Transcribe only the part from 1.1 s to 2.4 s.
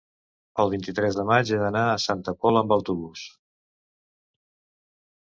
de maig he d'anar a Santa